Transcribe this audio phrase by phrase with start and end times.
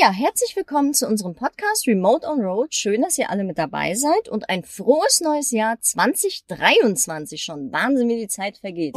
[0.00, 2.72] Ja, herzlich willkommen zu unserem Podcast Remote on Road.
[2.72, 7.72] Schön, dass ihr alle mit dabei seid und ein frohes neues Jahr 2023 schon.
[7.72, 8.94] Wahnsinn, wie die Zeit vergeht.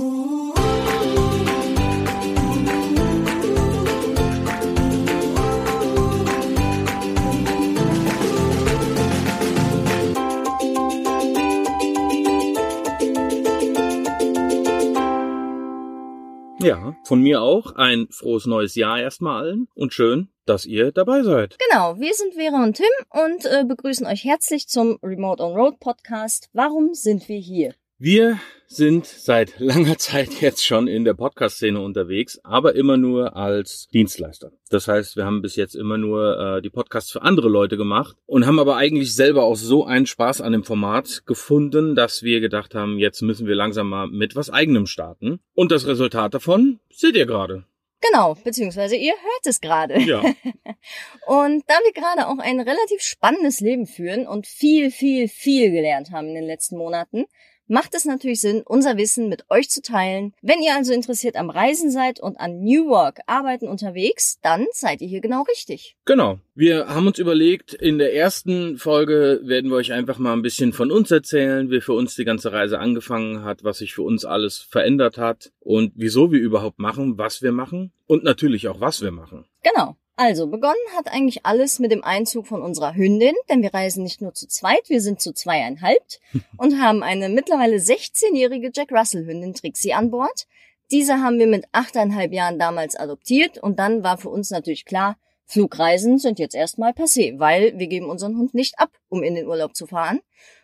[16.62, 21.23] Ja, von mir auch ein frohes neues Jahr erstmal allen und schön, dass ihr dabei
[21.23, 21.57] seid.
[21.70, 25.80] Genau, wir sind Vera und Tim und äh, begrüßen euch herzlich zum Remote on Road
[25.80, 26.49] Podcast.
[26.54, 27.73] Warum sind wir hier?
[28.04, 33.90] Wir sind seit langer Zeit jetzt schon in der Podcast-Szene unterwegs, aber immer nur als
[33.94, 34.52] Dienstleister.
[34.72, 38.18] Das heißt, wir haben bis jetzt immer nur äh, die Podcasts für andere Leute gemacht
[38.26, 42.40] und haben aber eigentlich selber auch so einen Spaß an dem Format gefunden, dass wir
[42.40, 45.40] gedacht haben, jetzt müssen wir langsam mal mit was eigenem starten.
[45.54, 47.66] Und das Resultat davon seht ihr gerade.
[48.02, 49.99] Genau, beziehungsweise ihr hört es gerade.
[50.02, 50.22] Ja.
[51.27, 56.10] und da wir gerade auch ein relativ spannendes Leben führen und viel, viel, viel gelernt
[56.10, 57.26] haben in den letzten Monaten,
[57.67, 60.34] macht es natürlich Sinn, unser Wissen mit euch zu teilen.
[60.41, 65.01] Wenn ihr also interessiert am Reisen seid und an New Work Arbeiten unterwegs, dann seid
[65.01, 65.95] ihr hier genau richtig.
[66.06, 66.40] Genau.
[66.53, 70.73] Wir haben uns überlegt, in der ersten Folge werden wir euch einfach mal ein bisschen
[70.73, 74.25] von uns erzählen, wie für uns die ganze Reise angefangen hat, was sich für uns
[74.25, 79.01] alles verändert hat und wieso wir überhaupt machen, was wir machen und natürlich auch was
[79.01, 79.46] wir machen.
[79.63, 79.96] Genau.
[80.16, 84.22] Also, begonnen hat eigentlich alles mit dem Einzug von unserer Hündin, denn wir reisen nicht
[84.22, 86.03] nur zu zweit, wir sind zu zweieinhalb
[86.57, 90.47] und haben eine mittlerweile 16-jährige Jack Russell Hündin Trixie an Bord.
[90.91, 95.18] Diese haben wir mit achteinhalb Jahren damals adoptiert und dann war für uns natürlich klar,
[95.45, 99.47] Flugreisen sind jetzt erstmal passé, weil wir geben unseren Hund nicht ab, um in den
[99.47, 100.22] Urlaub zu fahren.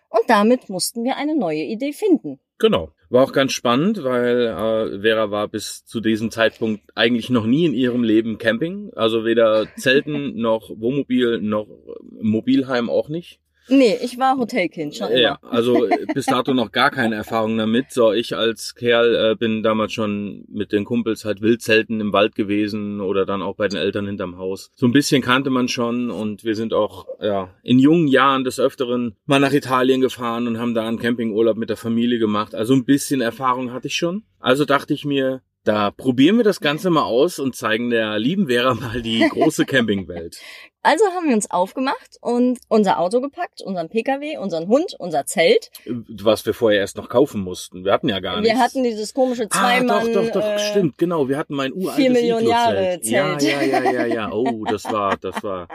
[0.10, 2.40] Und damit mussten wir eine neue Idee finden.
[2.58, 2.90] Genau.
[3.10, 7.66] War auch ganz spannend, weil äh, Vera war bis zu diesem Zeitpunkt eigentlich noch nie
[7.66, 8.92] in ihrem Leben Camping.
[8.96, 11.68] Also weder Zelten noch Wohnmobil noch
[12.22, 13.40] Mobilheim auch nicht.
[13.70, 15.20] Nee, ich war Hotelkind schon immer.
[15.20, 17.92] Ja, also bis dato noch gar keine Erfahrung damit.
[17.92, 22.36] So, ich als Kerl äh, bin damals schon mit den Kumpels halt Wildzelten im Wald
[22.36, 24.72] gewesen oder dann auch bei den Eltern hinterm Haus.
[24.76, 28.60] So ein bisschen kannte man schon und wir sind auch ja in jungen Jahren des
[28.60, 32.56] Öfteren mal nach Italien gefahren und haben da einen Campingurlaub mit der Familie gemacht.
[32.56, 34.24] Also ein bisschen Erfahrung hatte ich schon.
[34.40, 38.48] Also dachte ich mir, da probieren wir das Ganze mal aus und zeigen der lieben
[38.48, 40.40] Vera mal die große Campingwelt.
[40.88, 45.70] Also haben wir uns aufgemacht und unser Auto gepackt, unseren Pkw, unseren Hund, unser Zelt.
[45.86, 47.84] Was wir vorher erst noch kaufen mussten.
[47.84, 48.56] Wir hatten ja gar nichts.
[48.56, 49.90] Wir hatten dieses komische Zweimann.
[49.90, 51.28] Ah, doch, doch, doch, äh, stimmt, genau.
[51.28, 53.06] Wir hatten mein uraltes vier Millionen Jahre Iglo-Zelt.
[53.06, 53.70] Ja, Zelt.
[53.70, 54.32] ja, ja, ja, ja.
[54.38, 55.68] Oh, das war, das war,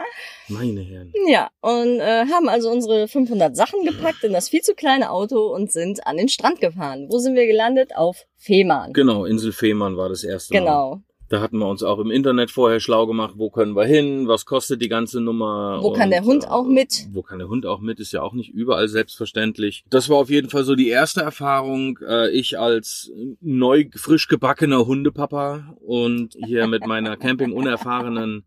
[0.47, 1.13] meine Herren.
[1.27, 5.53] Ja, und äh, haben also unsere 500 Sachen gepackt in das viel zu kleine Auto
[5.53, 7.05] und sind an den Strand gefahren.
[7.11, 7.95] Wo sind wir gelandet?
[7.95, 8.93] Auf Fehmarn.
[8.93, 10.59] Genau, Insel Fehmarn war das erste Mal.
[10.59, 11.01] Genau.
[11.33, 14.45] Da hatten wir uns auch im Internet vorher schlau gemacht, wo können wir hin, was
[14.45, 15.79] kostet die ganze Nummer.
[15.81, 17.07] Wo kann und, der Hund äh, auch mit?
[17.11, 19.83] Wo kann der Hund auch mit, ist ja auch nicht überall selbstverständlich.
[19.89, 21.97] Das war auf jeden Fall so die erste Erfahrung.
[22.07, 23.11] Äh, ich als
[23.41, 28.45] neu, frisch gebackener Hundepapa und hier mit meiner Camping-unerfahrenen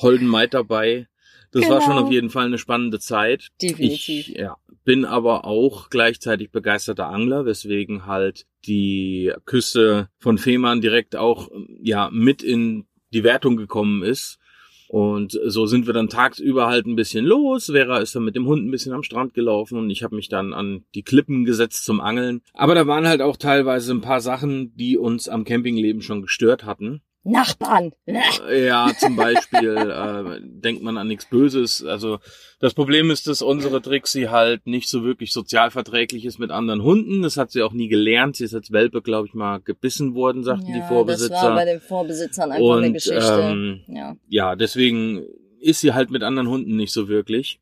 [0.00, 1.08] Holden Maid dabei.
[1.50, 2.06] Das war schon Genau.
[2.06, 3.48] auf jeden Fall eine spannende Zeit.
[3.60, 4.28] Definitiv.
[4.28, 11.16] Ich ja, bin aber auch gleichzeitig begeisterter Angler, weswegen halt die Küste von Fehmarn direkt
[11.16, 11.48] auch
[11.80, 14.38] ja mit in die Wertung gekommen ist.
[14.88, 17.66] Und so sind wir dann tagsüber halt ein bisschen los.
[17.66, 20.30] Vera ist dann mit dem Hund ein bisschen am Strand gelaufen und ich habe mich
[20.30, 22.40] dann an die Klippen gesetzt zum Angeln.
[22.54, 26.64] Aber da waren halt auch teilweise ein paar Sachen, die uns am Campingleben schon gestört
[26.64, 27.02] hatten.
[27.30, 27.92] Nachbarn.
[28.06, 31.84] Ja, zum Beispiel äh, denkt man an nichts Böses.
[31.84, 32.18] Also
[32.60, 37.22] das Problem ist, dass unsere Trixie halt nicht so wirklich sozialverträglich ist mit anderen Hunden.
[37.22, 38.36] Das hat sie auch nie gelernt.
[38.36, 41.34] Sie ist als Welpe, glaube ich, mal gebissen worden, sagten die Ja, Vorbesitzer.
[41.34, 43.38] Das war bei den Vorbesitzern einfach eine Und, Geschichte.
[43.42, 44.16] ähm, ja.
[44.28, 45.22] ja, deswegen
[45.60, 47.60] ist sie halt mit anderen Hunden nicht so wirklich.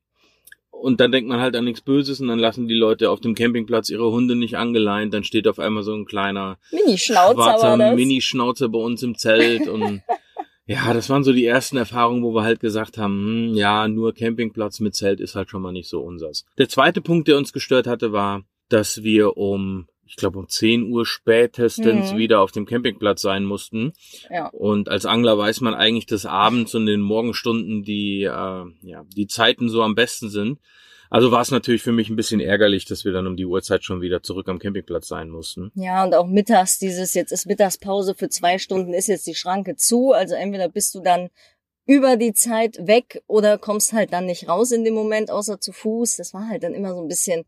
[0.81, 3.35] Und dann denkt man halt an nichts Böses und dann lassen die Leute auf dem
[3.35, 5.13] Campingplatz ihre Hunde nicht angeleint.
[5.15, 7.95] Dann steht auf einmal so ein kleiner Mini-Schnauzer.
[7.95, 10.03] Mini-Schnauzer bei uns im Zelt und
[10.67, 14.15] ja, das waren so die ersten Erfahrungen, wo wir halt gesagt haben, hm, ja, nur
[14.15, 16.45] Campingplatz mit Zelt ist halt schon mal nicht so unsers.
[16.59, 20.91] Der zweite Punkt, der uns gestört hatte, war, dass wir um, ich glaube um 10
[20.91, 22.17] Uhr spätestens Mhm.
[22.19, 23.93] wieder auf dem Campingplatz sein mussten.
[24.31, 24.49] ja.
[24.49, 29.05] Und als Angler weiß man eigentlich, dass abends und in den Morgenstunden die, äh, ja,
[29.17, 30.59] die Zeiten so am besten sind.
[31.09, 33.85] Also war es natürlich für mich ein bisschen ärgerlich, dass wir dann um die Uhrzeit
[33.85, 35.71] schon wieder zurück am Campingplatz sein mussten.
[35.77, 39.77] Ja, und auch mittags dieses, jetzt ist Mittagspause für zwei Stunden, ist jetzt die Schranke
[39.77, 40.13] zu.
[40.13, 41.29] Also entweder bist du dann
[41.87, 45.71] über die Zeit weg oder kommst halt dann nicht raus in dem Moment, außer zu
[45.71, 46.17] Fuß.
[46.17, 47.45] Das war halt dann immer so ein bisschen,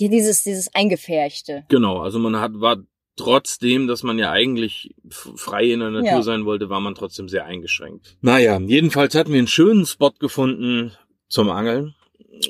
[0.00, 1.64] ja, dieses, dieses Eingefärchte.
[1.68, 2.78] Genau, also man hat, war
[3.16, 6.22] trotzdem, dass man ja eigentlich frei in der Natur Ja.
[6.22, 8.16] sein wollte, war man trotzdem sehr eingeschränkt.
[8.22, 10.92] Naja, jedenfalls hatten wir einen schönen Spot gefunden
[11.28, 11.94] zum Angeln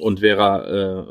[0.00, 1.05] und Vera, äh,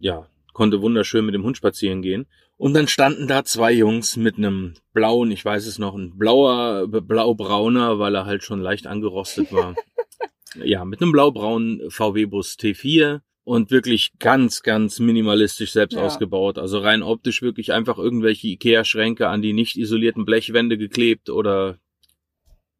[0.00, 2.26] ja, konnte wunderschön mit dem Hund spazieren gehen.
[2.56, 6.86] Und dann standen da zwei Jungs mit einem blauen, ich weiß es noch, ein blauer,
[6.86, 9.74] blaubrauner, weil er halt schon leicht angerostet war.
[10.64, 16.02] ja, mit einem blaubraunen VW-Bus T4 und wirklich ganz, ganz minimalistisch selbst Ja.
[16.02, 16.58] ausgebaut.
[16.58, 21.78] Also rein optisch wirklich einfach irgendwelche Ikea-Schränke an die nicht isolierten Blechwände geklebt oder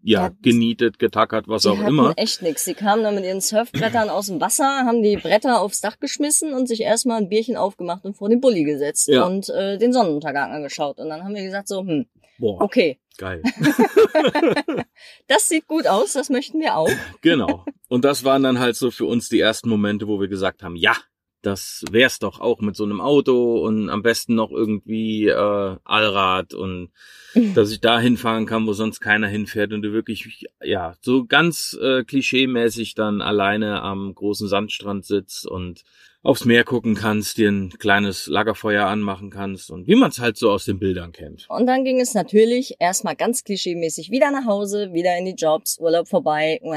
[0.07, 2.13] ja, Ja, genietet, getackert, was auch hatten immer.
[2.17, 2.65] echt nix.
[2.67, 6.53] Sie kamen dann mit ihren Surfbrettern aus dem Wasser, haben die Bretter aufs Dach geschmissen
[6.53, 9.25] und sich erstmal ein Bierchen aufgemacht und vor den Bulli gesetzt Ja.
[9.25, 10.99] und äh, den Sonnenuntergang angeschaut.
[10.99, 12.05] Und dann haben wir gesagt so, hm,
[12.39, 13.43] Boah, okay, geil.
[15.27, 16.91] das sieht gut aus, das möchten wir auch.
[17.21, 17.65] Genau.
[17.89, 20.77] Und das waren dann halt so für uns die ersten Momente, wo wir gesagt haben,
[20.77, 20.97] ja,
[21.43, 26.55] das wär's doch auch mit so einem Auto und am besten noch irgendwie äh, Allrad
[26.55, 26.91] und
[27.55, 31.79] dass ich da hinfahren kann, wo sonst keiner hinfährt und du wirklich, ja, so ganz
[31.81, 35.83] äh, klischeemäßig dann alleine am großen Sandstrand sitzt und
[36.25, 40.37] aufs Meer gucken kannst, dir ein kleines Lagerfeuer anmachen kannst und wie man es halt
[40.39, 41.47] so aus den Bildern kennt.
[41.49, 45.79] Und dann ging es natürlich erstmal ganz klischeemäßig wieder nach Hause, wieder in die Jobs,
[45.79, 46.59] Urlaub vorbei.
[46.63, 46.73] Und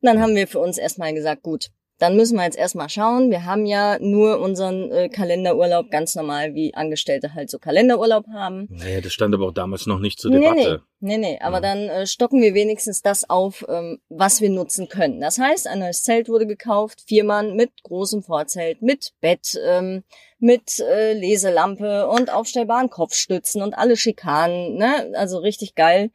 [0.00, 1.68] dann haben wir für uns erstmal gesagt, gut,
[1.98, 3.30] dann müssen wir jetzt erstmal schauen.
[3.30, 8.68] Wir haben ja nur unseren äh, Kalenderurlaub ganz normal, wie Angestellte halt so Kalenderurlaub haben.
[8.70, 10.82] Naja, das stand aber auch damals noch nicht zur Nee, Debatte.
[11.00, 11.38] nee, nee, nee.
[11.40, 11.60] Aber Ja.
[11.62, 15.20] dann äh, stocken wir wenigstens das auf, ähm, was wir nutzen können.
[15.20, 20.04] Das heißt, ein neues Zelt wurde gekauft, vier Mann mit großem Vorzelt, mit Bett, ähm,
[20.38, 25.12] mit äh, Leselampe und aufstellbaren Kopfstützen und alle Schikanen, ne?
[25.14, 26.10] Also richtig geil.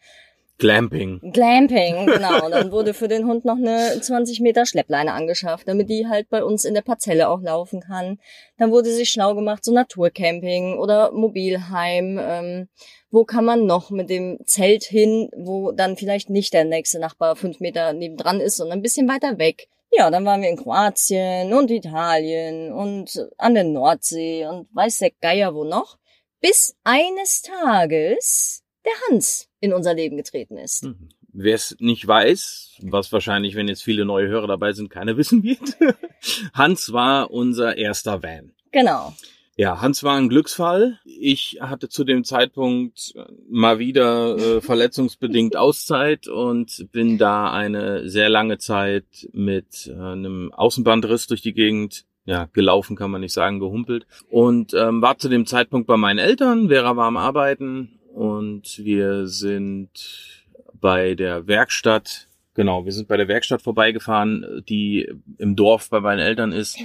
[0.62, 1.20] Glamping.
[1.34, 2.46] Glamping, genau.
[2.46, 6.30] Und dann wurde für den Hund noch eine 20 Meter Schleppleine angeschafft, damit die halt
[6.30, 8.20] bei uns in der Parzelle auch laufen kann.
[8.60, 12.20] Dann wurde sich schlau gemacht, so Naturcamping oder Mobilheim.
[12.22, 12.70] Ähm,
[13.10, 17.36] wo kann man noch mit dem Zelt hin, wo dann vielleicht nicht der nächste Nachbar
[17.36, 19.68] fünf Meter nebendran ist, sondern ein bisschen weiter weg.
[19.92, 25.12] Ja, dann waren wir in Kroatien und Italien und an der Nordsee und weiß der
[25.22, 25.98] Geier wo noch.
[26.40, 30.84] Bis eines Tages der Hans in unser Leben getreten ist.
[30.84, 31.10] Hm.
[31.34, 35.44] Wer es nicht weiß, was wahrscheinlich, wenn jetzt viele neue Hörer dabei sind, keiner wissen
[35.44, 35.78] wird,
[36.54, 38.52] Hans war unser erster Van.
[38.72, 39.14] Genau.
[39.58, 41.00] Ja, Hans war ein Glücksfall.
[41.06, 48.10] Ich hatte zu dem Zeitpunkt äh, mal wieder äh, verletzungsbedingt Auszeit und bin da eine
[48.10, 53.34] sehr lange Zeit mit äh, einem Außenbandriss durch die Gegend ja, gelaufen kann man nicht
[53.34, 54.06] sagen, gehumpelt.
[54.30, 56.70] Und ähm, war zu dem Zeitpunkt bei meinen Eltern.
[56.70, 60.42] Vera war am Arbeiten und wir sind
[60.74, 66.20] bei der Werkstatt, genau, wir sind bei der Werkstatt vorbeigefahren, die im Dorf bei meinen
[66.20, 66.78] Eltern ist.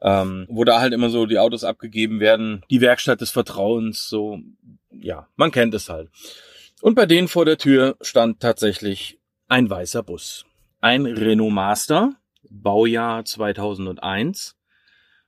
[0.00, 4.38] Ähm, wo da halt immer so die Autos abgegeben werden, die Werkstatt des Vertrauens, so,
[4.92, 6.08] ja, man kennt es halt.
[6.80, 9.18] Und bei denen vor der Tür stand tatsächlich
[9.48, 10.44] ein weißer Bus.
[10.80, 12.14] Ein Renault Master,
[12.48, 14.56] Baujahr 2001,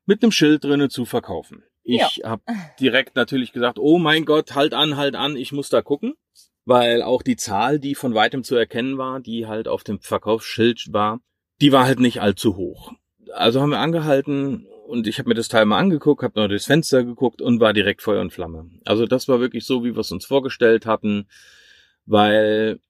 [0.06, 1.64] mit einem Schild drinnen zu verkaufen.
[1.96, 2.42] Ich habe
[2.78, 6.14] direkt natürlich gesagt, oh mein Gott, halt an, halt an, ich muss da gucken.
[6.66, 10.92] Weil auch die Zahl, die von weitem zu erkennen war, die halt auf dem Verkaufsschild
[10.92, 11.20] war,
[11.60, 12.92] die war halt nicht allzu hoch.
[13.32, 16.66] Also haben wir angehalten und ich habe mir das Teil mal angeguckt, habe noch durchs
[16.66, 18.70] Fenster geguckt und war direkt Feuer und Flamme.
[18.84, 21.28] Also das war wirklich so, wie wir es uns vorgestellt hatten,
[22.06, 22.80] weil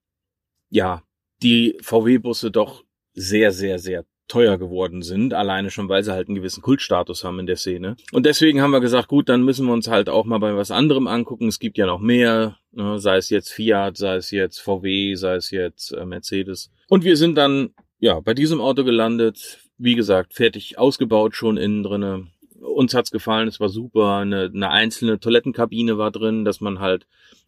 [0.71, 1.03] ja,
[1.43, 6.37] die VW-Busse doch sehr, sehr, sehr teuer geworden sind, alleine schon, weil sie halt einen
[6.37, 7.97] gewissen Kultstatus haben in der Szene.
[8.13, 10.71] Und deswegen haben wir gesagt, gut, dann müssen wir uns halt auch mal bei was
[10.71, 11.49] anderem angucken.
[11.49, 15.35] Es gibt ja noch mehr, ne, sei es jetzt Fiat, sei es jetzt VW, sei
[15.35, 16.71] es jetzt äh, Mercedes.
[16.89, 19.59] Und wir sind dann ja bei diesem Auto gelandet.
[19.79, 22.29] Wie gesagt, fertig ausgebaut schon innen drinne.
[22.61, 24.19] Uns hat's gefallen, es war super.
[24.19, 27.07] Eine, eine einzelne Toilettenkabine war drin, dass man halt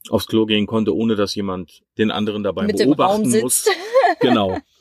[0.08, 3.66] aufs Klo gehen konnte, ohne dass jemand den anderen dabei Mit dem beobachten muss.
[4.20, 4.58] Genau.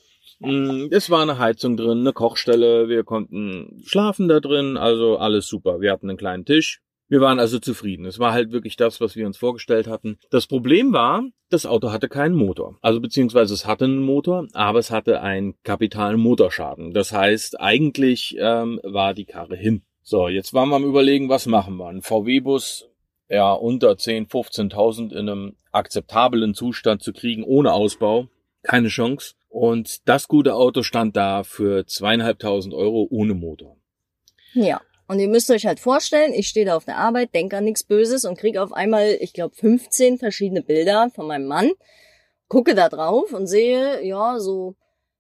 [0.42, 5.48] Mm, Es war eine Heizung drin, eine Kochstelle, wir konnten schlafen da drin, also alles
[5.48, 5.82] super.
[5.82, 6.82] Wir hatten einen kleinen Tisch.
[7.08, 8.06] Wir waren also zufrieden.
[8.06, 10.18] Es war halt wirklich das, was wir uns vorgestellt hatten.
[10.30, 12.78] Das Problem war, das Auto hatte keinen Motor.
[12.82, 16.94] Also beziehungsweise es hatte einen Motor, aber es hatte einen kapitalen Motorschaden.
[16.94, 19.82] Das heißt, eigentlich ähm, war die Karre hin.
[20.04, 21.88] So, jetzt waren wir am überlegen, was machen wir.
[21.90, 22.88] Ein VW-Bus,
[23.28, 28.30] ja, unter 10, 15.000 in einem akzeptablen Zustand zu kriegen, ohne Ausbau.
[28.64, 29.34] Keine Chance.
[29.52, 33.76] Und das gute Auto stand da für zweieinhalbtausend Euro ohne Motor.
[34.54, 34.80] Ja.
[35.10, 37.84] Und ihr müsst euch halt vorstellen, ich stehe da auf der Arbeit, denke an nichts
[37.84, 41.72] Böses und kriege auf einmal, ich glaube, 15 verschiedene Bilder von meinem Mann,
[42.48, 44.78] gucke da drauf und sehe, ja, so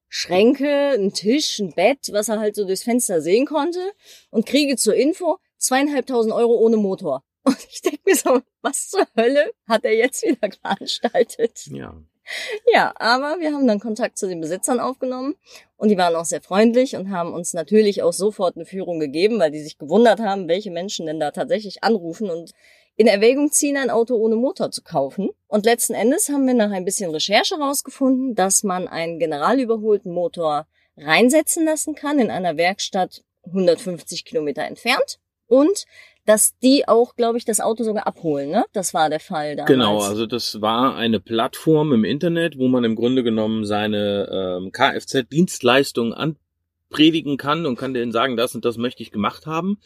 [0.07, 3.81] Schränke, ein Tisch, ein Bett, was er halt so durchs Fenster sehen konnte
[4.29, 7.25] und kriege zur Info zweieinhalbtausend Euro ohne Motor.
[7.43, 11.65] Und ich denke mir so, was zur Hölle hat er jetzt wieder veranstaltet?
[11.65, 12.01] Ja.
[12.73, 15.35] Ja, aber wir haben dann Kontakt zu den Besitzern aufgenommen
[15.77, 19.39] und die waren auch sehr freundlich und haben uns natürlich auch sofort eine Führung gegeben,
[19.39, 22.51] weil die sich gewundert haben, welche Menschen denn da tatsächlich anrufen und
[22.97, 25.29] in Erwägung ziehen, ein Auto ohne Motor zu kaufen.
[25.47, 30.67] Und letzten Endes haben wir nach ein bisschen Recherche herausgefunden, dass man einen generalüberholten Motor
[30.97, 35.85] reinsetzen lassen kann in einer Werkstatt 150 Kilometer entfernt und
[36.31, 38.63] dass die auch, glaube ich, das Auto sogar abholen, ne?
[38.71, 39.67] Das war der Fall damals.
[39.67, 44.71] Genau, also das war eine Plattform im Internet, wo man im Grunde genommen seine ähm,
[44.71, 49.81] Kfz-Dienstleistungen anpredigen kann und kann denen sagen, das und das möchte ich gemacht haben.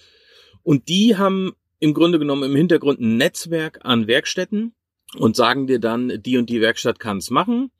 [0.61, 4.75] Und die haben im Grunde genommen im Hintergrund ein Netzwerk an Werkstätten
[5.17, 7.71] und sagen dir dann, die und die Werkstatt kann es machen,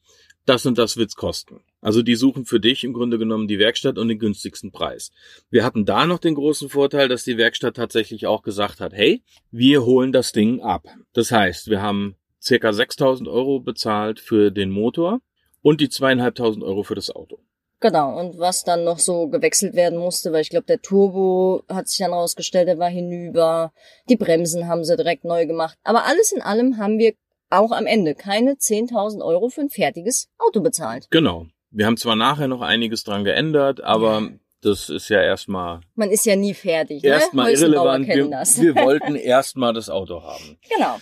[0.45, 1.61] das und das wird's kosten.
[1.81, 5.11] Also die suchen für dich im Grunde genommen die Werkstatt und den günstigsten Preis.
[5.49, 9.23] Wir hatten da noch den großen Vorteil, dass die Werkstatt tatsächlich auch gesagt hat, hey,
[9.51, 10.87] wir holen das Ding ab.
[11.13, 15.21] Das heißt, wir haben circa 6000 Euro bezahlt für den Motor
[15.61, 17.39] und die zweieinhalbtausend Euro für das Auto.
[17.81, 21.87] Genau, und was dann noch so gewechselt werden musste, weil ich glaube, der Turbo hat
[21.87, 23.73] sich dann rausgestellt, der war hinüber.
[24.09, 25.77] Die Bremsen haben sie direkt neu gemacht.
[25.83, 27.13] Aber alles in allem haben wir
[27.49, 31.07] auch am Ende keine 10.000 Euro für ein fertiges Auto bezahlt.
[31.11, 31.47] Genau.
[31.71, 34.29] Wir haben zwar nachher noch einiges dran geändert, aber ja.
[34.61, 35.81] das ist ja erstmal.
[35.95, 37.03] Man ist ja nie fertig.
[37.03, 37.09] Ne?
[37.09, 38.07] Erstmal irrelevant.
[38.07, 40.57] Wir, wir wollten erstmal das Auto haben.
[40.69, 40.99] Genau.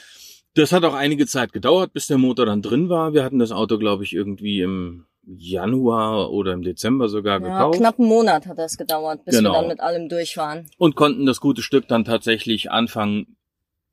[0.55, 3.13] Das hat auch einige Zeit gedauert, bis der Motor dann drin war.
[3.13, 7.79] Wir hatten das Auto, glaube ich, irgendwie im Januar oder im Dezember sogar ja, gekauft.
[7.79, 9.51] Knapp einen Monat hat das gedauert, bis genau.
[9.51, 10.69] wir dann mit allem durch waren.
[10.77, 13.27] Und konnten das gute Stück dann tatsächlich Anfang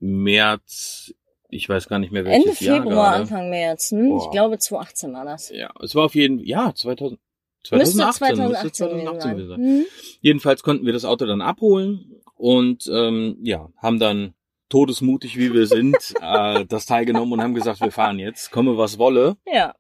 [0.01, 1.15] März
[1.51, 3.21] ich weiß gar nicht mehr welches Ende Februar, gerade.
[3.23, 3.91] Anfang März.
[3.91, 4.17] Hm?
[4.17, 5.51] Ich glaube 2018 war das.
[5.51, 7.21] Ja, es war auf jeden ja 2000.
[7.63, 9.49] 2018, müsste 2018, 2018 sein.
[9.49, 9.61] sein.
[9.61, 9.87] Hm?
[10.21, 14.35] Jedenfalls konnten wir das Auto dann abholen und ähm, ja, haben dann
[14.71, 18.79] todesmutig, wie wir sind, äh, das Teil genommen und haben gesagt, wir fahren jetzt, komme
[18.79, 19.37] was wolle.
[19.47, 19.75] Ja.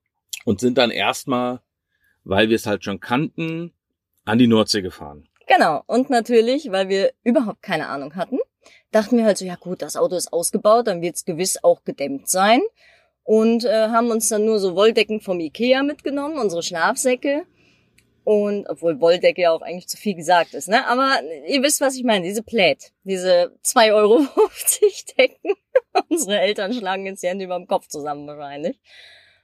[0.45, 1.61] Und sind dann erstmal,
[2.25, 3.73] weil wir es halt schon kannten,
[4.27, 5.27] an die Nordsee gefahren.
[5.47, 5.83] Genau.
[5.87, 8.39] Und natürlich, weil wir überhaupt keine Ahnung hatten,
[8.91, 11.85] dachten wir halt so, ja gut, das Auto ist ausgebaut, dann wird es gewiss auch
[11.85, 12.61] gedämmt sein.
[13.23, 17.45] Und äh, haben uns dann nur so Wolldecken vom Ikea mitgenommen, unsere Schlafsäcke.
[18.25, 20.87] Und obwohl Wolldecke ja auch eigentlich zu viel gesagt ist, ne?
[20.87, 24.27] Aber ihr wisst, was ich meine, diese Plät, diese 2,50 Euro
[25.19, 25.55] Decken.
[26.09, 28.81] unsere Eltern schlagen jetzt die Hände über dem Kopf zusammen wahrscheinlich.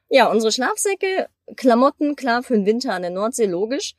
[0.09, 3.95] Ja, unsere Schlafsäcke, Klamotten, klar, für den Winter an der Nordsee, logisch.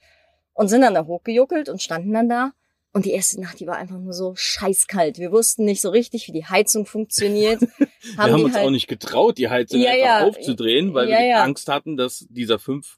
[0.53, 2.53] Und sind dann da hochgejuckelt und standen dann da
[2.97, 5.19] und die erste Nacht, die war einfach nur so scheißkalt.
[5.19, 7.61] Wir wussten nicht so richtig, wie die Heizung funktioniert.
[7.61, 7.69] haben
[8.17, 8.65] wir haben uns halt...
[8.65, 10.25] auch nicht getraut, die Heizung ja, einfach ja.
[10.25, 12.97] aufzudrehen, weil ja, wir Angst hatten, dass dieser fünf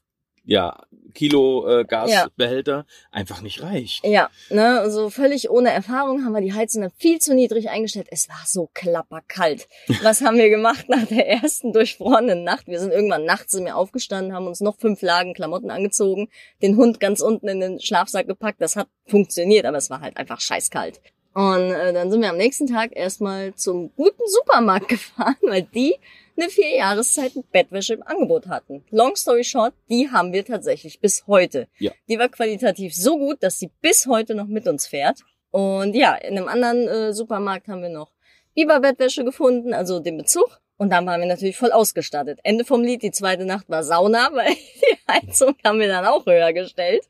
[0.50, 0.82] ja,
[1.14, 2.84] Kilo äh, Gasbehälter ja.
[3.12, 4.04] einfach nicht reicht.
[4.04, 8.08] Ja, ne, also völlig ohne Erfahrung haben wir die Heizung dann viel zu niedrig eingestellt.
[8.10, 9.68] Es war so klapperkalt.
[10.02, 12.66] Was haben wir gemacht nach der ersten durchfrorenen Nacht?
[12.66, 16.28] Wir sind irgendwann nachts in mir aufgestanden, haben uns noch fünf Lagen Klamotten angezogen,
[16.62, 18.60] den Hund ganz unten in den Schlafsack gepackt.
[18.60, 21.00] Das hat funktioniert, aber es war halt einfach scheißkalt.
[21.32, 25.96] Und äh, dann sind wir am nächsten Tag erstmal zum guten Supermarkt gefahren, weil die
[26.36, 28.84] eine vier Jahreszeiten Bettwäsche im Angebot hatten.
[28.90, 31.68] Long story short, die haben wir tatsächlich bis heute.
[31.78, 31.92] Ja.
[32.08, 35.20] Die war qualitativ so gut, dass sie bis heute noch mit uns fährt.
[35.50, 38.12] Und ja, in einem anderen äh, Supermarkt haben wir noch
[38.54, 40.59] Biberbettwäsche gefunden, also den Bezug.
[40.80, 42.40] Und dann waren wir natürlich voll ausgestattet.
[42.42, 46.24] Ende vom Lied, die zweite Nacht war Sauna, weil die Heizung haben wir dann auch
[46.24, 47.02] höher gestellt.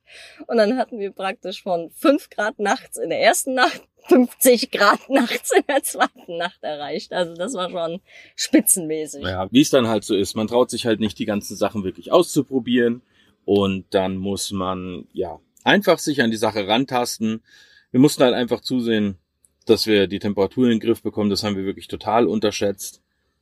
[0.49, 5.09] Und dann hatten wir praktisch von fünf Grad nachts in der ersten Nacht 50 Grad
[5.09, 7.13] nachts in der zweiten Nacht erreicht.
[7.13, 8.01] Also das war schon
[8.35, 9.23] spitzenmäßig.
[9.23, 10.35] Ja, wie es dann halt so ist.
[10.35, 13.03] Man traut sich halt nicht, die ganzen Sachen wirklich auszuprobieren.
[13.45, 17.45] Und dann muss man, ja, einfach sich an die Sache rantasten.
[17.93, 19.19] Wir mussten halt einfach zusehen,
[19.65, 21.31] dass wir die Temperatur in den Griff bekommen.
[21.31, 23.00] Das haben wir wirklich total unterschätzt.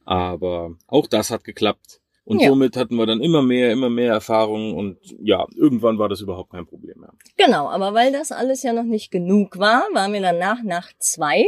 [0.09, 2.00] Aber auch das hat geklappt.
[2.25, 2.49] Und ja.
[2.49, 6.50] somit hatten wir dann immer mehr, immer mehr Erfahrungen und ja, irgendwann war das überhaupt
[6.50, 7.12] kein Problem mehr.
[7.37, 11.45] Genau, aber weil das alles ja noch nicht genug war, waren wir dann nach zwei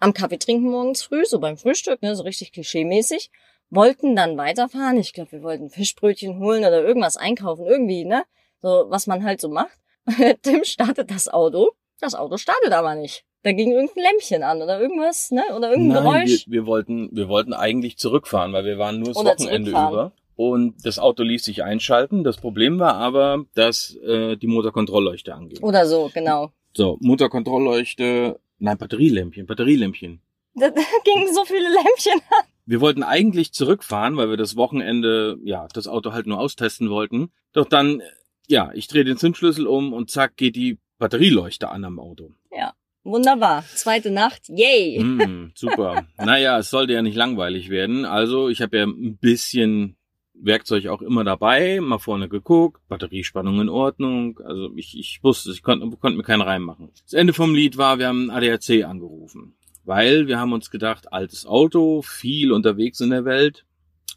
[0.00, 3.30] am Kaffee trinken morgens früh, so beim Frühstück, ne, so richtig klischeemäßig,
[3.68, 4.96] wollten dann weiterfahren.
[4.96, 8.24] Ich glaube, wir wollten Fischbrötchen holen oder irgendwas einkaufen, irgendwie, ne?
[8.62, 9.78] So, was man halt so macht.
[10.42, 11.72] Tim startet das Auto.
[12.00, 13.24] Das Auto startet aber nicht.
[13.46, 15.44] Da ging irgendein Lämpchen an oder irgendwas, ne?
[15.56, 16.46] Oder irgendein Nein, Geräusch.
[16.48, 20.12] Wir, wir wollten, wir wollten eigentlich zurückfahren, weil wir waren nur das oder Wochenende über.
[20.34, 22.24] Und das Auto ließ sich einschalten.
[22.24, 25.62] Das Problem war aber, dass äh, die Motorkontrollleuchte anging.
[25.62, 26.50] Oder so, genau.
[26.74, 30.20] So, Motorkontrollleuchte, nein, Batterielämpchen, Batterielämpchen.
[30.56, 32.46] Da, da gingen so viele Lämpchen an.
[32.64, 37.30] Wir wollten eigentlich zurückfahren, weil wir das Wochenende, ja, das Auto halt nur austesten wollten.
[37.52, 38.02] Doch dann,
[38.48, 42.32] ja, ich drehe den Zündschlüssel um und zack geht die Batterieleuchte an am Auto.
[42.50, 42.74] Ja.
[43.06, 43.64] Wunderbar.
[43.74, 44.48] Zweite Nacht.
[44.48, 44.98] Yay.
[44.98, 46.06] Mm, super.
[46.18, 48.04] naja, es sollte ja nicht langweilig werden.
[48.04, 49.96] Also ich habe ja ein bisschen
[50.34, 54.40] Werkzeug auch immer dabei, mal vorne geguckt, Batteriespannung in Ordnung.
[54.44, 56.90] Also ich, ich wusste, ich konnte, konnte mir keinen Reim machen.
[57.04, 59.54] Das Ende vom Lied war, wir haben ADAC angerufen.
[59.84, 63.66] Weil wir haben uns gedacht, altes Auto, viel unterwegs in der Welt.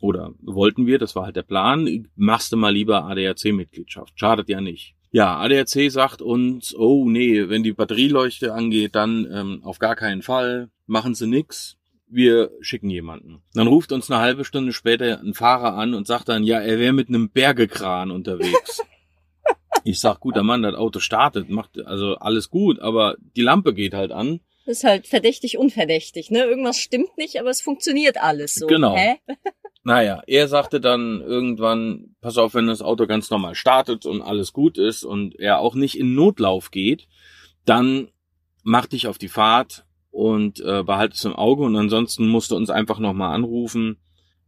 [0.02, 4.20] Oder wollten wir, das war halt der Plan, machst du mal lieber ADAC-Mitgliedschaft.
[4.20, 4.96] Schadet ja nicht.
[5.12, 10.22] Ja, ADAC sagt uns, oh nee, wenn die Batterieleuchte angeht, dann ähm, auf gar keinen
[10.22, 13.42] Fall, machen Sie nix, wir schicken jemanden.
[13.54, 16.80] Dann ruft uns eine halbe Stunde später ein Fahrer an und sagt dann, ja, er
[16.80, 18.82] wäre mit einem Bergekran unterwegs.
[19.84, 23.94] ich sag, guter Mann, das Auto startet, macht also alles gut, aber die Lampe geht
[23.94, 24.42] halt an.
[24.66, 26.44] Das ist halt verdächtig unverdächtig, ne?
[26.44, 28.68] Irgendwas stimmt nicht, aber es funktioniert alles so.
[28.68, 28.96] Genau.
[28.96, 29.16] Hä?
[29.84, 34.52] Naja, er sagte dann irgendwann, pass auf, wenn das Auto ganz normal startet und alles
[34.54, 37.08] gut ist und er auch nicht in Notlauf geht,
[37.66, 38.10] dann
[38.64, 42.56] mach dich auf die Fahrt und äh, behalte es im Auge und ansonsten musst du
[42.56, 43.98] uns einfach nochmal anrufen.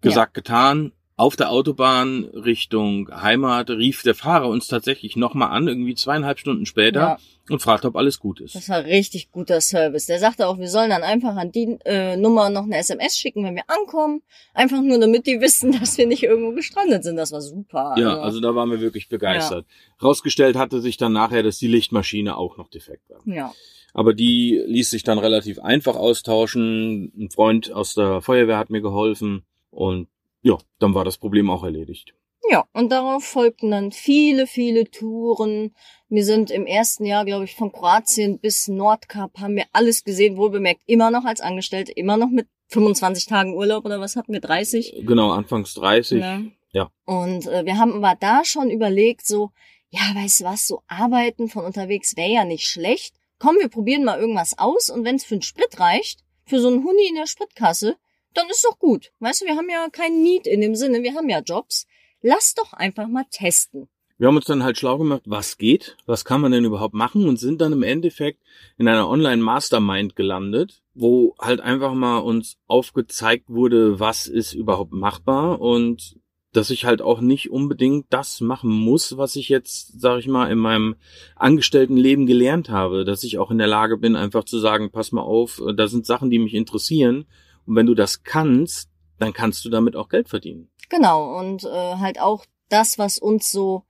[0.02, 0.42] Gesagt, ja.
[0.42, 0.92] getan.
[1.16, 6.66] Auf der Autobahn Richtung Heimat rief der Fahrer uns tatsächlich nochmal an, irgendwie zweieinhalb Stunden
[6.66, 7.18] später, ja.
[7.52, 8.56] Und fragte, ob alles gut ist.
[8.56, 10.06] Das war richtig guter Service.
[10.06, 13.44] Der sagte auch, wir sollen dann einfach an die äh, Nummer noch eine SMS schicken,
[13.44, 14.22] wenn wir ankommen.
[14.54, 17.16] Einfach nur, damit die wissen, dass wir nicht irgendwo gestrandet sind.
[17.16, 17.96] Das war super.
[17.98, 19.66] Ja, also, also da waren wir wirklich begeistert.
[19.68, 20.08] Ja.
[20.08, 23.22] Rausgestellt hatte sich dann nachher, dass die Lichtmaschine auch noch defekt war.
[23.26, 23.54] Ja.
[23.94, 27.12] Aber die ließ sich dann relativ einfach austauschen.
[27.18, 30.08] Ein Freund aus der Feuerwehr hat mir geholfen und
[30.42, 32.14] ja, dann war das Problem auch erledigt.
[32.50, 35.76] Ja, und darauf folgten dann viele, viele Touren.
[36.10, 40.38] Wir sind im ersten Jahr, glaube ich, von Kroatien bis Nordkap, haben wir alles gesehen,
[40.38, 44.42] wohlbemerkt, immer noch als Angestellte, immer noch mit 25 Tagen Urlaub oder was hatten wir,
[44.42, 45.04] 30?
[45.06, 46.20] Genau, anfangs 30.
[46.20, 46.42] Ja.
[46.72, 46.92] ja.
[47.06, 49.52] Und äh, wir haben aber da schon überlegt, so,
[49.90, 53.14] ja, weißt du was, so arbeiten von unterwegs wäre ja nicht schlecht.
[53.40, 56.70] Komm, wir probieren mal irgendwas aus und wenn es für einen Sprit reicht, für so
[56.70, 57.98] einen Huni in der Spritkasse,
[58.34, 59.12] dann ist doch gut.
[59.20, 61.88] Weißt du, wir haben ja keinen Need in dem Sinne, wir haben ja Jobs.
[62.22, 63.88] Lass doch einfach mal testen.
[64.18, 67.28] Wir haben uns dann halt schlau gemacht, was geht, was kann man denn überhaupt machen
[67.28, 68.44] und sind dann im Endeffekt
[68.78, 75.60] in einer Online-Mastermind gelandet, wo halt einfach mal uns aufgezeigt wurde, was ist überhaupt machbar
[75.60, 76.20] und
[76.54, 80.52] dass ich halt auch nicht unbedingt das machen muss, was ich jetzt, sag ich mal,
[80.52, 80.98] in meinem
[81.36, 85.22] Angestelltenleben gelernt habe, dass ich auch in der Lage bin, einfach zu sagen, pass mal
[85.22, 87.26] auf, da sind Sachen, die mich interessieren
[87.66, 90.70] und wenn du das kannst, dann kannst du damit auch Geld verdienen.
[90.92, 93.84] Genau, und äh, halt auch das, was uns so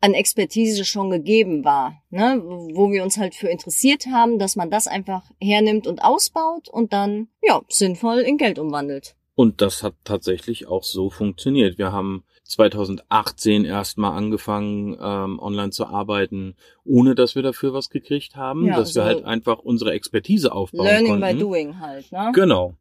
[0.00, 4.68] an Expertise schon gegeben war, ne, wo wir uns halt für interessiert haben, dass man
[4.68, 9.14] das einfach hernimmt und ausbaut und dann ja sinnvoll in Geld umwandelt.
[9.36, 11.78] Und das hat tatsächlich auch so funktioniert.
[11.78, 18.34] Wir haben 2018 erstmal angefangen, ähm, online zu arbeiten, ohne dass wir dafür was gekriegt
[18.34, 21.38] haben, ja, dass also wir halt einfach unsere Expertise aufbauen Learning konnten.
[21.38, 22.32] by doing halt, ne?
[22.34, 22.74] Genau.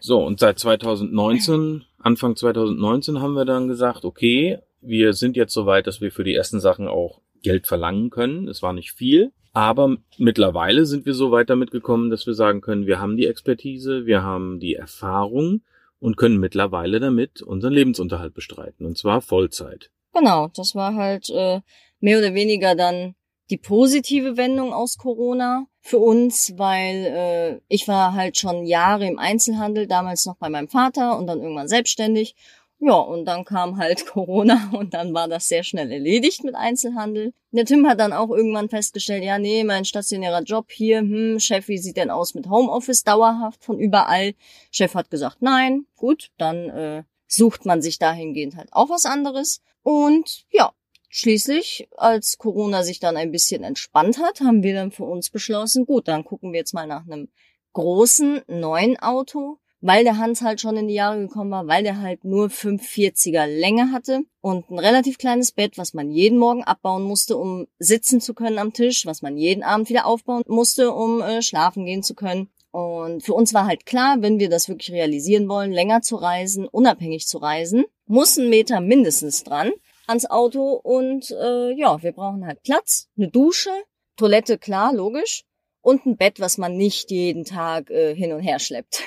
[0.00, 5.66] So, und seit 2019, Anfang 2019 haben wir dann gesagt, okay, wir sind jetzt so
[5.66, 8.48] weit, dass wir für die ersten Sachen auch Geld verlangen können.
[8.48, 12.60] Es war nicht viel, aber mittlerweile sind wir so weit damit gekommen, dass wir sagen
[12.60, 15.62] können, wir haben die Expertise, wir haben die Erfahrung
[15.98, 19.90] und können mittlerweile damit unseren Lebensunterhalt bestreiten, und zwar Vollzeit.
[20.14, 21.60] Genau, das war halt äh,
[22.00, 23.14] mehr oder weniger dann
[23.50, 29.18] die positive Wendung aus Corona für uns, weil äh, ich war halt schon Jahre im
[29.18, 32.34] Einzelhandel, damals noch bei meinem Vater und dann irgendwann selbstständig.
[32.84, 37.32] Ja, und dann kam halt Corona und dann war das sehr schnell erledigt mit Einzelhandel.
[37.52, 41.68] Der Tim hat dann auch irgendwann festgestellt, ja, nee, mein stationärer Job hier, hm, Chef,
[41.68, 44.34] wie sieht denn aus mit Homeoffice dauerhaft von überall?
[44.70, 49.60] Chef hat gesagt, nein, gut, dann äh, sucht man sich dahingehend halt auch was anderes.
[49.82, 50.72] Und ja,
[51.14, 55.84] Schließlich, als Corona sich dann ein bisschen entspannt hat, haben wir dann für uns beschlossen,
[55.84, 57.28] gut, dann gucken wir jetzt mal nach einem
[57.74, 62.00] großen neuen Auto, weil der Hans halt schon in die Jahre gekommen war, weil der
[62.00, 67.02] halt nur 540er Länge hatte und ein relativ kleines Bett, was man jeden Morgen abbauen
[67.02, 71.20] musste, um sitzen zu können am Tisch, was man jeden Abend wieder aufbauen musste, um
[71.20, 72.48] äh, schlafen gehen zu können.
[72.70, 76.66] Und für uns war halt klar, wenn wir das wirklich realisieren wollen, länger zu reisen,
[76.66, 79.72] unabhängig zu reisen, muss ein Meter mindestens dran
[80.12, 83.70] ans Auto und äh, ja, wir brauchen halt Platz, eine Dusche,
[84.16, 85.44] Toilette, klar, logisch,
[85.80, 89.02] und ein Bett, was man nicht jeden Tag äh, hin und her schleppt.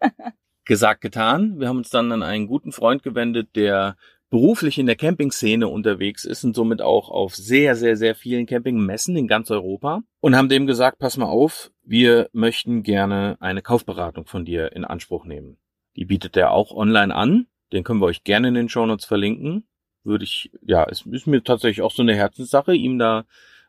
[0.64, 1.58] Gesagt, getan.
[1.58, 3.96] Wir haben uns dann an einen guten Freund gewendet, der
[4.30, 9.16] beruflich in der Campingszene unterwegs ist und somit auch auf sehr, sehr, sehr vielen Campingmessen
[9.16, 14.24] in ganz Europa und haben dem gesagt, pass mal auf, wir möchten gerne eine Kaufberatung
[14.24, 15.58] von dir in Anspruch nehmen.
[15.96, 17.46] Die bietet er auch online an.
[17.72, 19.66] Den können wir euch gerne in den Shownotes verlinken
[20.04, 23.24] würde ich, ja, es ist mir tatsächlich auch so eine Herzenssache, ihm da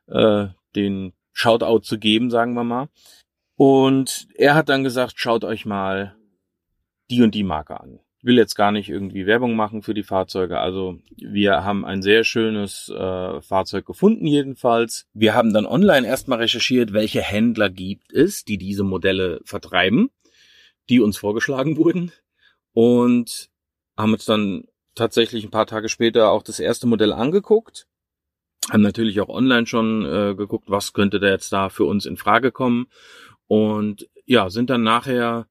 [0.08, 2.90] äh, den Shoutout zu geben, sagen wir mal.
[3.56, 6.16] Und er hat dann gesagt, schaut euch mal
[7.10, 8.00] die und die Marke an.
[8.20, 10.60] Ich will jetzt gar nicht irgendwie Werbung machen für die Fahrzeuge.
[10.60, 15.08] Also wir haben ein sehr schönes äh, Fahrzeug gefunden jedenfalls.
[15.14, 20.10] Wir haben dann online erstmal recherchiert, welche Händler gibt es, die diese Modelle vertreiben,
[20.90, 22.12] die uns vorgeschlagen wurden.
[22.74, 23.50] Und
[23.96, 27.88] haben uns dann tatsächlich ein paar Tage später auch das erste Modell angeguckt.
[28.70, 32.18] Haben natürlich auch online schon äh, geguckt, was könnte da jetzt da für uns in
[32.18, 32.88] Frage kommen.
[33.48, 35.48] Und ja, sind dann nachher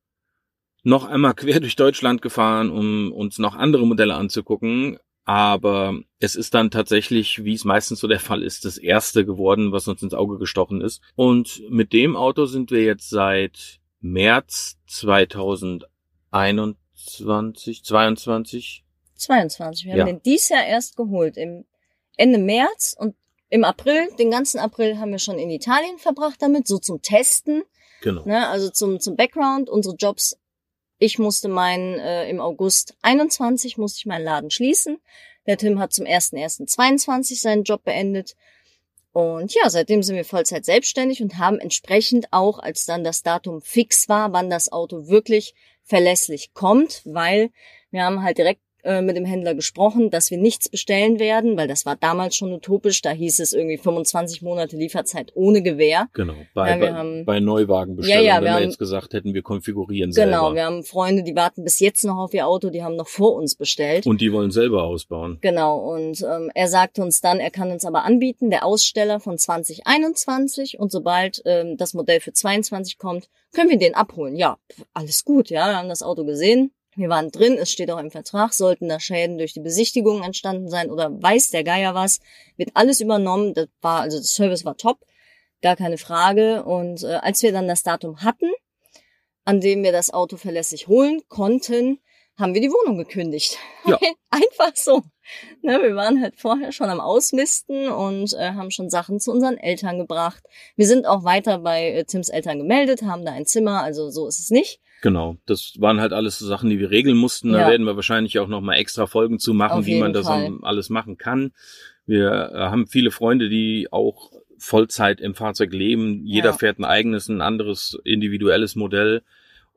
[0.82, 4.98] noch einmal quer durch Deutschland gefahren, um uns noch andere Modelle anzugucken.
[5.26, 9.72] Aber es ist dann tatsächlich, wie es meistens so der Fall ist, das erste geworden,
[9.72, 11.00] was uns ins Auge gestochen ist.
[11.14, 18.83] Und mit dem Auto sind wir jetzt seit März 2021, 22.
[19.24, 19.86] 22.
[19.86, 20.00] Wir Ja.
[20.00, 21.36] haben den dies Jahr erst geholt.
[21.36, 21.64] Im
[22.16, 23.14] Ende März und
[23.50, 27.62] im April, den ganzen April haben wir schon in Italien verbracht damit, so zum Testen.
[28.02, 28.22] Genau.
[28.24, 30.36] Ne, also zum, zum Background, unsere Jobs.
[30.98, 34.98] Ich musste meinen, äh, im August 21 musste ich meinen Laden schließen.
[35.46, 38.34] Der Tim hat zum 1.1.22 seinen Job beendet.
[39.12, 43.60] Und ja, seitdem sind wir Vollzeit selbstständig und haben entsprechend auch, als dann das Datum
[43.60, 47.50] fix war, wann das Auto wirklich verlässlich kommt, weil
[47.90, 51.68] wir haben halt direkt äh, mit dem Händler gesprochen, dass wir nichts bestellen werden, weil
[51.68, 53.02] das war damals schon utopisch.
[53.02, 56.08] Da hieß es irgendwie 25 Monate Lieferzeit ohne Gewähr.
[56.12, 56.34] Genau.
[56.54, 59.42] Bei, Ja, bei, haben- bei Neuwagenbestellungen, Ja, ja, wenn wir haben- jetzt gesagt hätten, wir
[59.42, 60.54] konfigurieren Genau, selber.
[60.54, 63.34] wir haben Freunde, die warten bis jetzt noch auf ihr Auto, die haben noch vor
[63.34, 64.06] uns bestellt.
[64.06, 65.38] Und die wollen selber ausbauen.
[65.40, 69.38] Genau, und ähm, er sagte uns dann, er kann uns aber anbieten, der Aussteller von
[69.38, 74.36] 2021 und sobald ähm, das Modell für 22 kommt, können wir den abholen.
[74.36, 74.58] Ja,
[74.92, 78.10] alles gut, ja, wir haben das Auto gesehen, wir waren drin, es steht auch im
[78.10, 82.20] Vertrag, sollten da Schäden durch die Besichtigung entstanden sein oder weiß der Geier was,
[82.56, 84.98] wird alles übernommen, das war, also das Service war top,
[85.62, 88.50] gar keine Frage und äh, als wir dann das Datum hatten,
[89.44, 91.98] an dem wir das Auto verlässlich holen konnten,
[92.36, 93.58] haben wir die Wohnung gekündigt.
[93.84, 93.98] Ja.
[94.30, 95.02] Einfach so.
[95.62, 99.56] Ne, wir waren halt vorher schon am Ausmisten und äh, haben schon Sachen zu unseren
[99.56, 100.42] Eltern gebracht.
[100.76, 104.26] Wir sind auch weiter bei äh, Tims Eltern gemeldet, haben da ein Zimmer, also so
[104.26, 104.80] ist es nicht.
[105.04, 105.36] Genau.
[105.44, 107.52] Das waren halt alles so Sachen, die wir regeln mussten.
[107.52, 107.68] Da Ja.
[107.68, 110.58] werden wir wahrscheinlich auch nochmal extra Folgen zu machen, wie man das Fall.
[110.62, 111.52] alles machen kann.
[112.06, 116.24] Wir äh, haben viele Freunde, die auch Vollzeit im Fahrzeug leben.
[116.24, 116.56] Jeder Ja.
[116.56, 119.20] fährt ein eigenes, ein anderes individuelles Modell.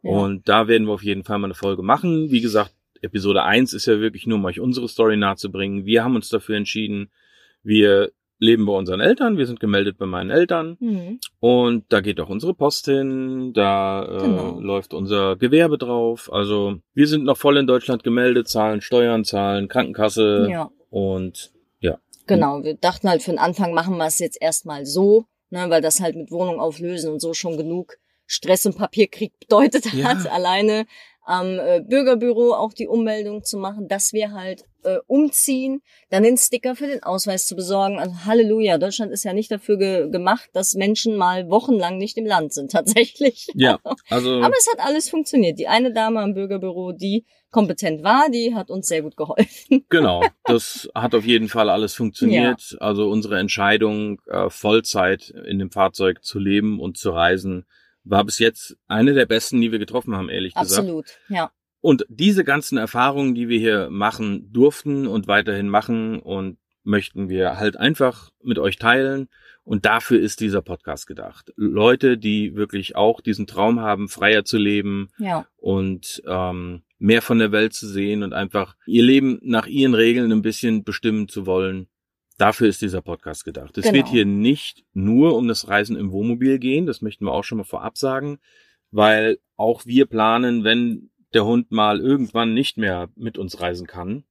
[0.01, 0.11] Ja.
[0.11, 2.31] Und da werden wir auf jeden Fall mal eine Folge machen.
[2.31, 5.85] Wie gesagt, Episode 1 ist ja wirklich nur, um euch unsere Story nahezubringen.
[5.85, 7.09] Wir haben uns dafür entschieden,
[7.63, 11.19] wir leben bei unseren Eltern, wir sind gemeldet bei meinen Eltern Mhm.
[11.39, 14.59] und da geht auch unsere Post hin, da äh, Genau.
[14.59, 16.31] läuft unser Gewerbe drauf.
[16.31, 21.51] Also wir sind noch voll in Deutschland gemeldet, zahlen Steuern, zahlen Krankenkasse Ja, und
[22.27, 22.61] genau.
[22.63, 26.01] Wir dachten halt für den Anfang machen wir es jetzt erstmal so, ne, weil das
[26.01, 30.07] halt mit Wohnung auflösen und so schon genug Stress und Papierkrieg bedeutet Ja.
[30.09, 30.85] hat, alleine
[31.27, 36.37] am äh, Bürgerbüro auch die Ummeldung zu machen, dass wir halt äh, umziehen, dann den
[36.37, 37.99] Sticker für den Ausweis zu besorgen.
[37.99, 42.25] Also Halleluja, Deutschland ist ja nicht dafür ge gemacht, dass Menschen mal wochenlang nicht im
[42.25, 43.47] Land sind, tatsächlich.
[43.55, 43.77] ja,
[44.09, 45.59] also Aber es hat alles funktioniert.
[45.59, 49.85] Die eine Dame am Bürgerbüro, die kompetent war, die hat uns sehr gut geholfen.
[49.89, 52.77] Genau, das hat auf jeden Fall alles funktioniert.
[52.79, 57.65] Also unsere Entscheidung, äh, Vollzeit in dem Fahrzeug zu leben und zu reisen,
[58.09, 60.79] war bis jetzt eine der besten, die wir getroffen haben, ehrlich gesagt.
[60.79, 61.51] Absolut, ja.
[61.81, 67.57] Und diese ganzen Erfahrungen, die wir hier machen durften und weiterhin machen und möchten wir
[67.57, 69.27] halt einfach mit euch teilen.
[69.63, 71.51] Und dafür ist dieser Podcast gedacht.
[71.57, 77.39] Leute, die wirklich auch diesen Traum haben, freier zu leben, Ja, und ähm, mehr von
[77.39, 81.45] der Welt zu sehen und einfach ihr Leben nach ihren Regeln ein bisschen bestimmen zu
[81.45, 81.87] wollen.
[82.37, 83.77] Dafür ist dieser Podcast gedacht.
[83.77, 83.95] Es Genau.
[83.95, 87.57] wird hier nicht nur um das Reisen im Wohnmobil gehen, das möchten wir auch schon
[87.57, 88.39] mal vorab sagen,
[88.91, 94.23] weil auch wir planen, wenn der Hund mal irgendwann nicht mehr mit uns reisen kann,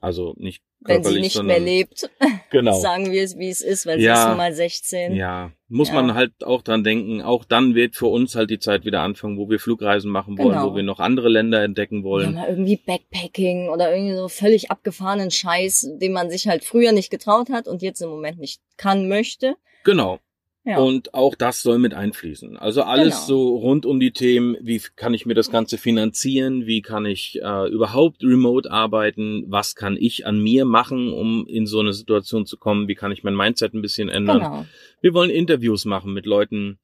[0.00, 2.10] also nicht wenn sie nicht mehr lebt,
[2.50, 2.78] genau.
[2.78, 4.14] sagen wir es, wie es ist, weil Ja.
[4.16, 5.14] sie ist nun mal 16.
[5.14, 5.94] Ja, muss Ja.
[5.94, 7.22] man halt auch dran denken.
[7.22, 10.50] Auch dann wird für uns halt die Zeit wieder anfangen, wo wir Flugreisen machen wollen,
[10.50, 10.70] Genau.
[10.72, 12.34] wo wir noch andere Länder entdecken Ja, wollen.
[12.34, 17.10] mal irgendwie Backpacking oder irgendwie so völlig abgefahrenen Scheiß, den man sich halt früher nicht
[17.10, 19.54] getraut hat und jetzt im Moment nicht kann, möchte.
[19.84, 20.18] Genau.
[20.64, 22.56] Ja, Und auch das soll mit einfließen.
[22.56, 23.26] Also alles Genau.
[23.26, 27.40] so rund um die Themen, wie kann ich mir das Ganze finanzieren, wie kann ich
[27.42, 32.46] äh, überhaupt remote arbeiten, was kann ich an mir machen, um in so eine Situation
[32.46, 34.38] zu kommen, wie kann ich mein Mindset ein bisschen ändern.
[34.38, 34.66] genau.
[35.00, 36.78] Wir wollen Interviews machen mit Leuten,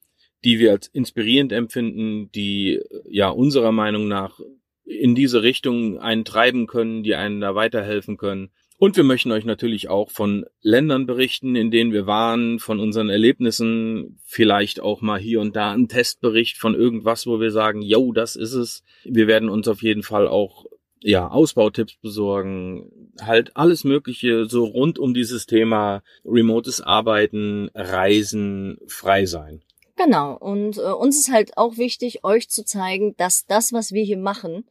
[0.44, 4.40] die wir als inspirierend empfinden, die ja unserer Meinung nach
[4.84, 8.50] in diese Richtung einen treiben können, die einen da weiterhelfen können.
[8.80, 13.08] Und wir möchten euch natürlich auch von Ländern berichten, in denen wir waren, von unseren
[13.08, 18.12] Erlebnissen, vielleicht auch mal hier und da einen Testbericht von irgendwas, wo wir sagen, yo,
[18.12, 18.84] das ist es.
[19.04, 20.64] Wir werden uns auf jeden Fall auch
[21.00, 29.26] ja, Ausbautipps besorgen, halt alles Mögliche so rund um dieses Thema remotes Arbeiten, Reisen, frei
[29.26, 29.62] sein.
[29.96, 30.36] Genau.
[30.36, 34.18] Und äh, uns ist halt auch wichtig, euch zu zeigen, dass das, was wir hier
[34.18, 34.64] machen,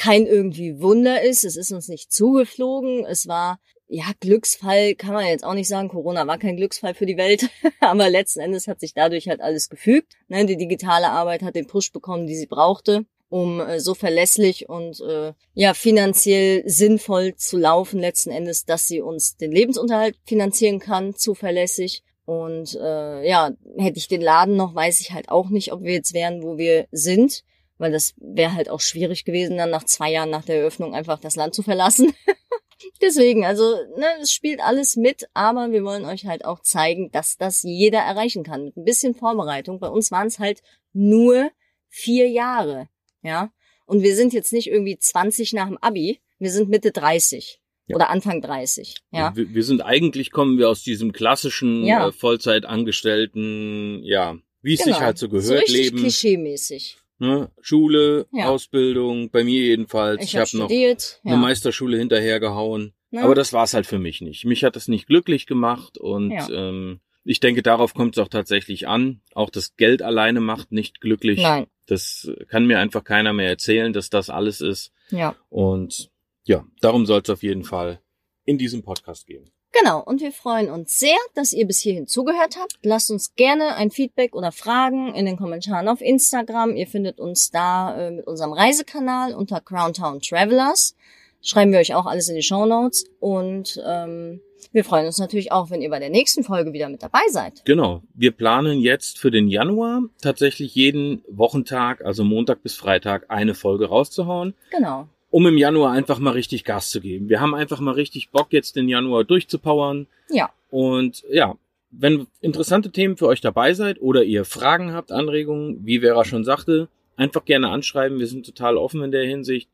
[0.00, 1.44] kein irgendwie Wunder ist.
[1.44, 3.04] Es ist uns nicht zugeflogen.
[3.04, 5.90] Es war, ja, Glücksfall kann man jetzt auch nicht sagen.
[5.90, 7.50] Corona war kein Glücksfall für die Welt.
[7.80, 10.14] Aber letzten Endes hat sich dadurch halt alles gefügt.
[10.28, 14.68] Ne, die digitale Arbeit hat den Push bekommen, die sie brauchte um äh, so verlässlich
[14.68, 20.80] und äh, ja finanziell sinnvoll zu laufen letzten Endes, dass sie uns den Lebensunterhalt finanzieren
[20.80, 22.02] kann, zuverlässig.
[22.24, 25.92] Und äh, ja, hätte ich den Laden noch, weiß ich halt auch nicht, ob wir
[25.92, 27.44] jetzt wären, wo wir sind,
[27.80, 31.18] weil das wäre halt auch schwierig gewesen, dann nach zwei Jahren nach der Eröffnung einfach
[31.18, 32.12] das Land zu verlassen.
[33.00, 37.38] Deswegen, also, ne, es spielt alles mit, aber wir wollen euch halt auch zeigen, dass
[37.38, 38.66] das jeder erreichen kann.
[38.66, 39.80] Mit ein bisschen Vorbereitung.
[39.80, 40.60] Bei uns waren es halt
[40.92, 41.50] nur
[41.88, 42.88] vier Jahre.
[43.22, 43.50] Ja.
[43.86, 47.96] Und wir sind jetzt nicht irgendwie 20 nach dem Abi, wir sind Mitte 30 ja.
[47.96, 48.96] oder Anfang 30.
[49.10, 49.34] Ja.
[49.34, 52.08] Wir, wir, sind eigentlich kommen wir aus diesem klassischen ja.
[52.08, 54.96] äh, Vollzeitangestellten, ja, wie es genau.
[54.96, 55.98] sich halt so gehört, so richtig leben.
[55.98, 56.99] klischeemäßig.
[57.20, 57.50] Ne?
[57.60, 58.48] Schule, ja.
[58.48, 60.24] Ausbildung, bei mir jedenfalls.
[60.24, 60.96] Ich, ich habe hab noch ja.
[61.24, 62.94] eine Meisterschule hinterhergehauen.
[63.10, 63.22] Ne?
[63.22, 64.46] Aber das war's halt für mich nicht.
[64.46, 66.48] Mich hat das nicht glücklich gemacht und ja.
[66.50, 69.20] ähm, ich denke, darauf kommt es auch tatsächlich an.
[69.34, 71.42] Auch das Geld alleine macht nicht glücklich.
[71.42, 71.66] Nein.
[71.86, 74.90] Das kann mir einfach keiner mehr erzählen, dass das alles ist.
[75.10, 75.36] Ja.
[75.50, 76.10] Und
[76.44, 78.00] ja, darum soll es auf jeden Fall
[78.46, 79.50] in diesem Podcast gehen.
[79.72, 82.78] Genau, und wir freuen uns sehr, dass ihr bis hierhin zugehört habt.
[82.82, 86.74] Lasst uns gerne ein Feedback oder Fragen in den Kommentaren auf Instagram.
[86.74, 90.96] Ihr findet uns da äh, mit unserem Reisekanal unter Crowntown Travelers.
[91.42, 93.04] Schreiben wir euch auch alles in die Show Notes.
[93.20, 94.40] Und ähm,
[94.72, 97.64] wir freuen uns natürlich auch, wenn ihr bei der nächsten Folge wieder mit dabei seid.
[97.64, 98.02] Genau.
[98.14, 103.86] Wir planen jetzt für den Januar tatsächlich jeden Wochentag, also Montag bis Freitag, eine Folge
[103.86, 104.54] rauszuhauen.
[104.70, 105.08] Genau.
[105.30, 107.28] Um im Januar einfach mal richtig Gas zu geben.
[107.28, 110.06] Wir haben einfach mal richtig Bock, jetzt den Januar durchzupowern.
[110.28, 110.50] Ja.
[110.70, 111.56] Und ja,
[111.90, 116.44] wenn interessante Themen für euch dabei seid oder ihr Fragen habt, Anregungen, wie Vera schon
[116.44, 118.18] sagte, einfach gerne anschreiben.
[118.18, 119.68] Wir sind total offen in der Hinsicht.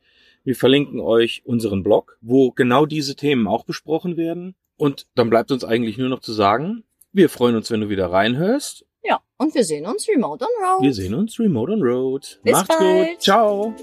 [0.44, 4.54] Wir verlinken euch unseren Blog, wo genau diese Themen auch besprochen werden.
[4.76, 8.12] Und dann bleibt uns eigentlich nur noch zu sagen, wir freuen uns, wenn du wieder
[8.12, 8.84] reinhörst.
[9.06, 10.82] Ja, und wir sehen uns remote on road.
[10.82, 12.40] Wir sehen uns remote on road.
[12.42, 13.08] Bis Macht's bald.
[13.10, 13.22] gut.
[13.22, 13.74] Ciao.